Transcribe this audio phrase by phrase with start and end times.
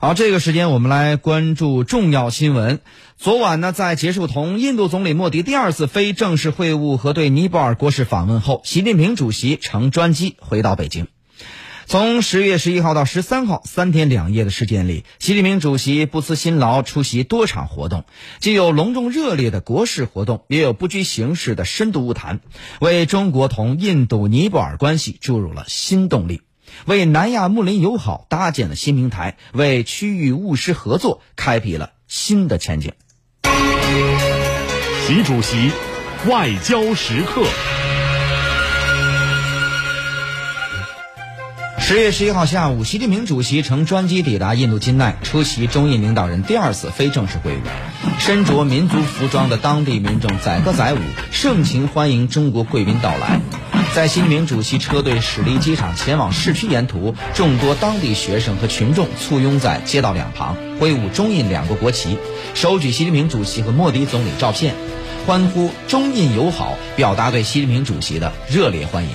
[0.00, 2.78] 好，这个时间我们来关注重要新闻。
[3.16, 11.08] 昨晚呢，在结束同印度总理莫迪第二次非正式会晤和对尼泊尔国事访问后，习近平主席乘专机回到北京。
[11.86, 18.04] 从十月十一号到十三号三天两夜的时间里，习近平主席不辞辛劳出席多场活动，
[18.38, 22.38] 既有隆重热烈的国事活动，也有不拘形式的深度晤谈，
[22.78, 26.42] 为中国同印度、尼泊尔关系注入了新动力。
[26.86, 32.92] 为南亚睦邻友好搭建了新平台，为区域务实合作开辟了新的前景。
[35.06, 35.70] 习主席
[36.28, 37.44] 外交时刻。
[41.80, 47.56] 十月十一号下午，习近平主席乘专机抵达印度金奈，出席中印领导人第二次非正式会晤。
[48.18, 50.98] 身着民族服装的当地民众载歌载舞，
[51.32, 53.40] 盛情欢迎中国贵宾到来。
[53.98, 62.16] 在习近平主席车队驶离机场前往市区沿途，众多当地学生和群众簇拥在街道两旁，挥舞中印两国国旗，
[62.54, 64.76] 手举习近平主席和莫迪总理照片，
[65.26, 69.10] 欢呼中印友好，表达对习近平主席的热烈欢迎。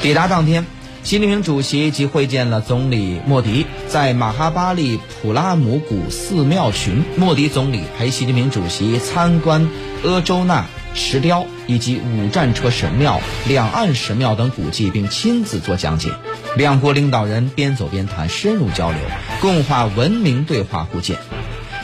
[0.00, 0.64] 抵达当天。
[1.06, 9.70] 习近平主席即会见了总理莫迪，在马哈巴利普拉姆古寺庙群，莫迪总理陪习近平主席参观
[10.02, 16.10] 阿周那石雕以及五战车神庙、两岸神庙等古迹，并亲自做讲解。
[16.56, 18.98] 两国领导人边走边谈，深入交流，
[19.40, 21.18] 共话文明对话互鉴。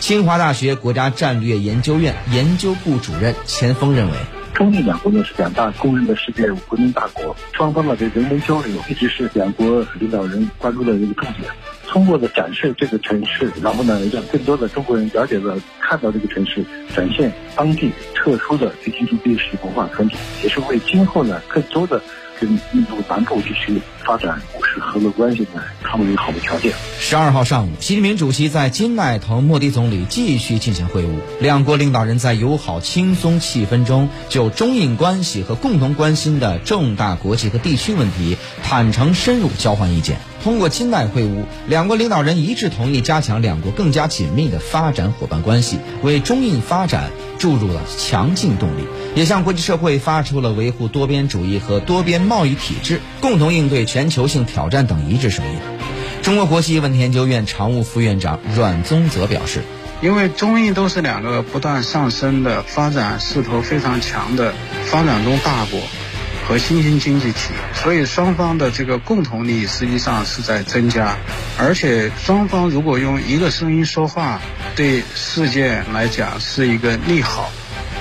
[0.01, 4.17] 清华大学国家战略研究院研究部主任钱锋认为。
[4.55, 11.51] 中印两国呢是两大公认的世界文明大国，双方的这人文交流一直是两国领导人关注的一个重点。
[11.89, 16.65] 通过的展示这个城市，然后呢让更多的中国人了解了、看到这个城市，
[16.95, 22.01] 展现当地特殊的这经济历史文化传统，也是为今后呢更多的。
[22.43, 26.73] 跟印度南部地区发展务实合作关系的，他们有好的条件。
[26.99, 40.19] 十二号上午，习近平主席在金奈同莫迪总理继续进行会晤，两国领导人在友好轻松气氛中，就中印关系和共同关心的重大国际和地区问题坦诚深入交换意见。
[40.43, 48.85] 通过金奈会晤，两国领导人一致同意加强两国更加紧密的发展伙伴关系，为中印发展注入了强劲动力。
[49.15, 55.53] 也向国际社会发出了维护多边主义和多边贸易体制、共同应对全球性挑战等一致声音。
[56.23, 59.63] 中国国际问题研究院常务副院长阮宗泽表示
[60.01, 64.55] ：“因为中印都是两个不断上升的、发展势头非常强的
[64.87, 65.81] 发展中大国
[66.49, 71.17] 和新兴经济体，所以双方的这个共同利益实际上是在增加。
[71.59, 74.41] 而且双方如果用一个声音说话，
[74.75, 77.51] 对世界来讲是一个利好。”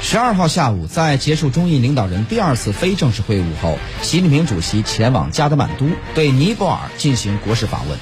[0.04, 8.00] 十二号下午，在结束中印领导人第二次非正式会晤后，习近平主席前往加德满都，对尼泊尔进行国事访问。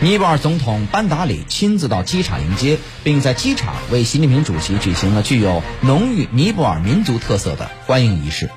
[0.00, 8.48] 尼泊尔总统班达里亲自到机场迎接，并在机场为习近平主席举行了具有浓郁尼泊尔民族特色的欢迎仪式。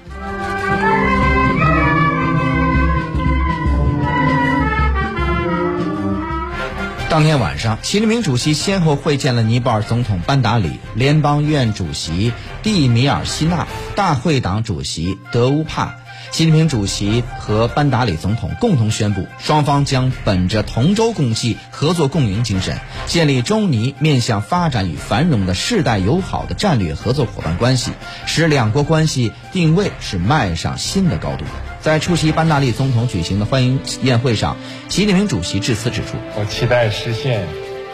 [7.15, 15.95] 当天晚上，习近平主席先后会见了尼泊尔总统班达里、联邦院主席蒂米尔希纳、大会党主席德乌帕。
[16.31, 27.91] 习近平主席和班达里总统共同宣布，双方将本着同舟共济、合作共赢精神，建立中尼面向发展与繁荣的世代友好的战略合作伙伴关系，
[28.25, 31.45] 使两国关系定位是迈上新的高度。
[31.79, 34.57] 在出席班达利总统举行的欢迎宴会上，
[34.89, 37.45] 习近平主席致辞指出：“我期待实现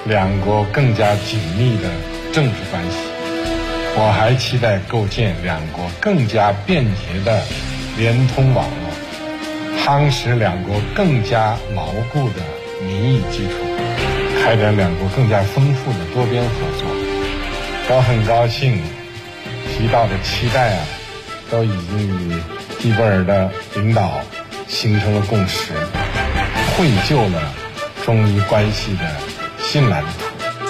[0.06, 1.92] 两国更加紧密的
[2.34, 2.98] 政治关系，
[3.98, 7.44] 我还期待构建两国更加便捷的
[7.98, 12.42] 联通网络，夯实两国更加牢固的
[12.86, 13.54] 民意基础，
[14.44, 16.88] 开展两国更加丰富的多边合作。
[17.90, 18.82] 我很高兴
[19.74, 20.86] 提到的期待啊，
[21.50, 22.36] 都已经与。”
[22.84, 24.10] 尼泊尔的领导
[24.68, 25.72] 形成了共识，
[26.76, 27.54] 绘就了
[28.04, 29.06] 中伊关系的
[29.60, 30.21] 新蓝图。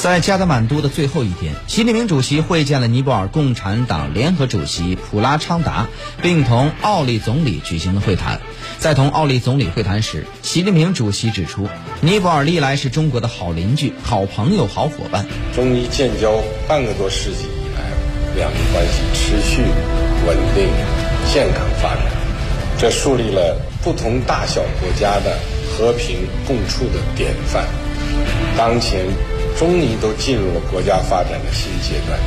[0.01, 5.89] 在加德满都的最后一天，习近平主席会见了尼泊尔共产党联合主席普拉昌达，
[6.23, 8.41] 并同奥利总理举行了会谈。
[8.79, 11.69] 在同奥利总理会谈时，习近平主席指出，
[11.99, 15.27] 尼泊尔历来是中国的好邻居、好朋友、好伙伴。
[15.53, 19.61] 中伊建交半个多世纪以来，两国关系持续
[20.25, 20.67] 稳定。
[21.31, 22.05] 健康发展，
[22.79, 25.37] 这树立了不同大小国家的
[25.69, 27.67] 和平共处的典范。
[28.57, 29.05] 当前，
[29.61, 32.19] 中尼都进入了国家发展的新阶段，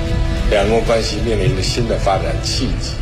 [0.50, 2.94] 两国关系面临着新的发展契机。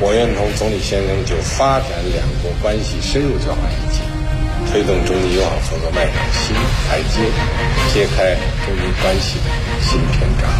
[0.00, 4.02] 我愿同总理先生就发展两国关系深入交换意见，
[4.72, 6.52] 推动中尼友好合作迈上新
[6.88, 7.22] 台阶，
[7.94, 8.34] 揭开
[8.66, 9.46] 中尼关系的
[9.80, 10.50] 新篇章。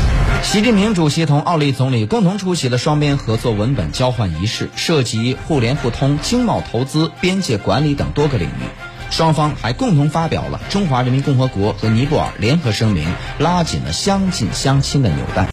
[0.45, 8.90] 习近平主席同奥利总理共同出席了双边合作文本交换仪式，涉及互联互通、经贸投资、边界管理等多个领域。
[9.11, 13.09] 双方还共同发表了《中华人民共和国和尼泊尔联合声明》，
[13.39, 15.47] 拉紧了相亲相亲的纽带。